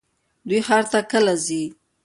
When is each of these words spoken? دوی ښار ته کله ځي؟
دوی 0.47 0.61
ښار 0.67 0.83
ته 0.91 0.99
کله 1.11 1.33
ځي؟ 1.45 1.63